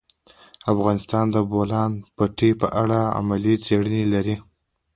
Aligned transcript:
افغانستان 0.73 1.25
د 1.29 1.31
د 1.41 1.45
بولان 1.51 1.91
پټي 2.15 2.51
په 2.61 2.67
اړه 2.81 2.99
علمي 3.15 3.55
څېړنې 3.65 4.03
لري. 4.13 4.35